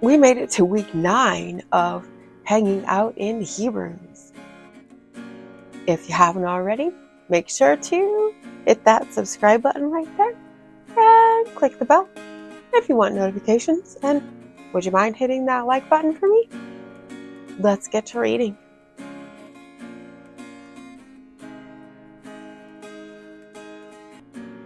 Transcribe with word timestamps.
we 0.00 0.16
made 0.16 0.36
it 0.36 0.50
to 0.50 0.64
week 0.64 0.94
nine 0.94 1.62
of 1.72 2.08
hanging 2.44 2.84
out 2.86 3.14
in 3.16 3.40
Hebrews. 3.40 4.32
If 5.86 6.08
you 6.08 6.14
haven't 6.14 6.44
already, 6.44 6.90
make 7.28 7.48
sure 7.48 7.76
to 7.76 8.34
hit 8.66 8.84
that 8.84 9.12
subscribe 9.12 9.62
button 9.62 9.90
right 9.90 10.08
there 10.16 10.36
and 10.96 11.54
click 11.54 11.78
the 11.78 11.84
bell 11.84 12.08
if 12.72 12.88
you 12.88 12.96
want 12.96 13.14
notifications. 13.14 13.96
And 14.02 14.22
would 14.72 14.84
you 14.84 14.90
mind 14.90 15.16
hitting 15.16 15.46
that 15.46 15.66
like 15.66 15.88
button 15.88 16.14
for 16.14 16.28
me? 16.28 16.48
Let's 17.58 17.88
get 17.88 18.06
to 18.06 18.20
reading. 18.20 18.58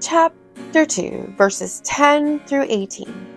Chapter 0.00 0.86
2, 0.86 1.34
verses 1.36 1.82
10 1.84 2.40
through 2.40 2.66
18. 2.68 3.27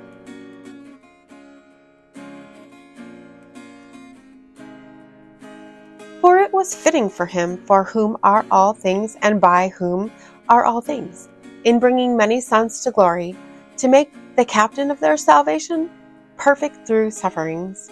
Was 6.61 6.75
fitting 6.75 7.09
for 7.09 7.25
him, 7.25 7.57
for 7.65 7.83
whom 7.83 8.15
are 8.21 8.45
all 8.51 8.71
things, 8.71 9.17
and 9.23 9.41
by 9.41 9.69
whom 9.69 10.11
are 10.47 10.63
all 10.63 10.79
things, 10.79 11.27
in 11.63 11.79
bringing 11.79 12.15
many 12.15 12.39
sons 12.39 12.83
to 12.83 12.91
glory, 12.91 13.35
to 13.75 13.87
make 13.87 14.13
the 14.35 14.45
captain 14.45 14.91
of 14.91 14.99
their 14.99 15.17
salvation 15.17 15.89
perfect 16.37 16.85
through 16.85 17.09
sufferings. 17.09 17.89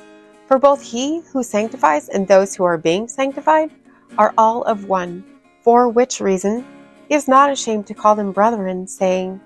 For 0.47 0.59
both 0.59 0.83
he 0.83 1.21
who 1.33 1.41
sanctifies 1.41 2.09
and 2.09 2.27
those 2.27 2.53
who 2.53 2.63
are 2.63 2.77
being 2.77 3.07
sanctified 3.07 3.71
are 4.19 4.35
all 4.37 4.61
of 4.65 4.85
one, 4.85 5.23
for 5.63 5.89
which 5.89 6.19
reason 6.19 6.63
he 7.07 7.15
is 7.15 7.27
not 7.27 7.51
ashamed 7.51 7.87
to 7.87 7.95
call 7.95 8.13
them 8.13 8.31
brethren, 8.31 8.85
saying, 8.85 9.41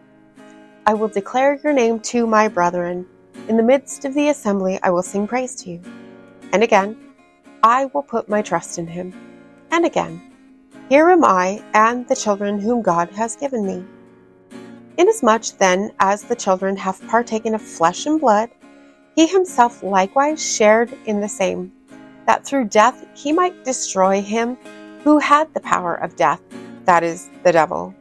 I 0.85 0.95
will 0.95 1.07
declare 1.07 1.57
your 1.63 1.71
name 1.71 2.01
to 2.11 2.27
my 2.27 2.49
brethren. 2.49 3.05
In 3.47 3.55
the 3.55 3.63
midst 3.63 4.03
of 4.03 4.15
the 4.15 4.27
assembly 4.27 4.81
I 4.83 4.89
will 4.89 5.01
sing 5.01 5.27
praise 5.27 5.55
to 5.63 5.69
you. 5.69 5.81
And 6.51 6.61
again, 6.61 6.97
I 7.63 7.85
will 7.85 8.03
put 8.03 8.27
my 8.27 8.41
trust 8.41 8.77
in 8.77 8.87
him. 8.87 9.13
And 9.71 9.85
again, 9.85 10.21
Here 10.89 11.09
am 11.09 11.23
I 11.23 11.63
and 11.73 12.05
the 12.07 12.15
children 12.15 12.59
whom 12.59 12.81
God 12.81 13.09
has 13.11 13.37
given 13.37 13.65
me. 13.65 13.85
Inasmuch 14.97 15.57
then 15.57 15.91
as 15.99 16.23
the 16.23 16.35
children 16.35 16.75
have 16.75 17.01
partaken 17.07 17.55
of 17.55 17.61
flesh 17.61 18.05
and 18.05 18.19
blood, 18.19 18.49
he 19.15 19.25
himself 19.25 19.81
likewise 19.81 20.43
shared 20.43 20.93
in 21.05 21.21
the 21.21 21.29
same, 21.29 21.71
that 22.27 22.45
through 22.45 22.65
death 22.65 23.05
he 23.15 23.31
might 23.31 23.63
destroy 23.63 24.21
him 24.21 24.57
who 25.03 25.17
had 25.19 25.51
the 25.53 25.61
power 25.61 25.95
of 25.95 26.15
death, 26.15 26.41
that 26.85 27.03
is, 27.03 27.29
the 27.43 27.51
devil, 27.51 27.95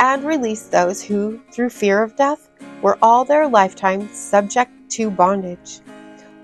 and 0.00 0.24
release 0.24 0.66
those 0.66 1.02
who, 1.02 1.40
through 1.50 1.70
fear 1.70 2.02
of 2.02 2.14
death, 2.16 2.50
were 2.82 2.98
all 3.00 3.24
their 3.24 3.48
lifetime 3.48 4.08
subject 4.12 4.70
to 4.90 5.10
bondage. 5.10 5.80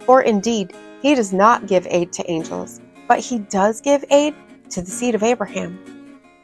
For 0.00 0.22
indeed, 0.22 0.74
he 1.02 1.14
does 1.14 1.32
not 1.32 1.66
give 1.66 1.86
aid 1.90 2.12
to 2.12 2.30
angels, 2.30 2.80
but 3.08 3.18
he 3.18 3.40
does 3.40 3.80
give 3.80 4.04
aid 4.10 4.34
to 4.70 4.80
the 4.80 4.90
seed 4.90 5.14
of 5.14 5.22
Abraham. 5.22 5.78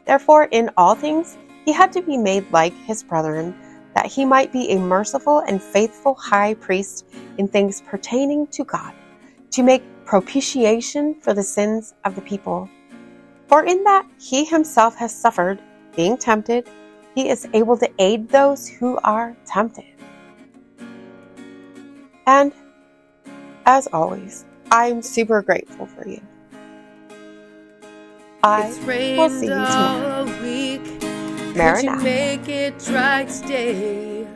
Therefore, 0.04 0.48
in 0.50 0.70
all 0.76 0.94
things, 0.94 1.38
he 1.64 1.72
had 1.72 1.92
to 1.92 2.02
be 2.02 2.16
made 2.16 2.50
like 2.50 2.74
his 2.74 3.02
brethren, 3.02 3.54
that 3.94 4.06
he 4.06 4.24
might 4.24 4.52
be 4.52 4.70
a 4.70 4.78
merciful 4.78 5.40
and 5.40 5.62
faithful 5.62 6.14
high 6.14 6.54
priest 6.54 7.06
in 7.38 7.46
things 7.46 7.82
pertaining 7.82 8.46
to 8.48 8.64
God, 8.64 8.92
to 9.52 9.62
make 9.62 9.82
propitiation 10.04 11.14
for 11.20 11.34
the 11.34 11.42
sins 11.42 11.94
of 12.04 12.14
the 12.14 12.22
people. 12.22 12.68
For 13.46 13.64
in 13.64 13.84
that 13.84 14.06
he 14.20 14.44
himself 14.44 14.96
has 14.96 15.14
suffered, 15.14 15.62
being 15.94 16.16
tempted, 16.16 16.68
he 17.14 17.28
is 17.28 17.48
able 17.52 17.76
to 17.78 17.90
aid 17.98 18.28
those 18.28 18.68
who 18.68 18.98
are 19.04 19.36
tempted. 19.46 19.84
And 22.26 22.52
as 23.68 23.86
always, 23.92 24.46
I'm 24.70 25.02
super 25.02 25.42
grateful 25.42 25.84
for 25.84 26.08
you. 26.08 26.22
I 28.42 28.68
will 29.16 29.28
see 29.28 29.46
you 29.46 29.52
tomorrow. 29.52 30.24
Maranatha. 31.54 32.02
make 32.02 32.48
it 32.48 32.78
dry 32.78 33.26
today? 33.26 34.26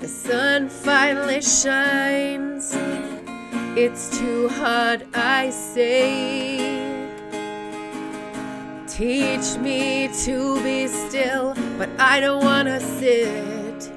The 0.00 0.08
sun 0.08 0.68
finally 0.68 1.40
shines. 1.40 2.74
It's 3.76 4.18
too 4.18 4.48
hot, 4.48 5.02
I 5.14 5.50
say. 5.50 6.58
Teach 8.88 9.56
me 9.58 10.10
to 10.24 10.60
be 10.64 10.88
still, 10.88 11.54
but 11.78 11.88
I 12.00 12.18
don't 12.18 12.42
wanna 12.42 12.80
sit. 12.80 13.92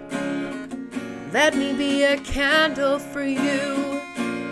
Let 1.34 1.56
me 1.56 1.74
be 1.74 2.04
a 2.04 2.18
candle 2.18 3.00
for 3.00 3.24
you. 3.24 3.91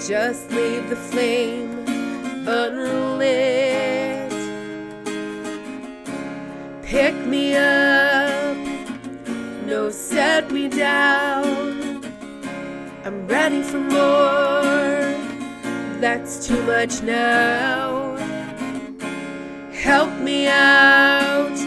Just 0.08 0.50
leave 0.52 0.90
the 0.90 0.96
flame 0.96 1.86
unlit. 2.48 4.32
Pick 6.82 7.14
me 7.26 7.56
up, 7.56 8.58
no, 9.66 9.90
set 9.90 10.50
me 10.52 10.70
down. 10.70 12.02
I'm 13.04 13.28
ready 13.28 13.62
for 13.62 13.80
more. 13.80 15.14
That's 16.00 16.48
too 16.48 16.64
much 16.64 17.02
now. 17.04 18.16
Help 19.74 20.14
me 20.20 20.48
out. 20.48 21.58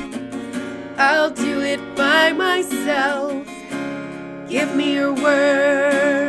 I'll 0.96 1.30
do 1.30 1.60
it 1.60 1.80
by 1.94 2.32
myself. 2.32 3.46
Give 4.48 4.74
me 4.74 4.94
your 4.94 5.12
word 5.12 6.21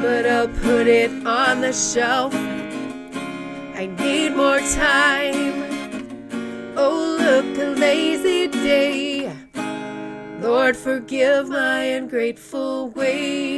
but 0.00 0.26
I'll 0.26 0.48
put 0.48 0.86
it 0.86 1.10
on 1.26 1.60
the 1.60 1.72
shelf. 1.72 2.34
I 2.34 3.86
need 3.98 4.34
more 4.34 4.60
time. 4.60 5.64
Oh, 6.76 7.16
look, 7.18 7.58
a 7.58 7.78
lazy 7.78 8.48
day. 8.48 9.30
Lord, 10.40 10.76
forgive 10.76 11.48
my 11.50 11.82
ungrateful 11.82 12.90
ways. 12.90 13.49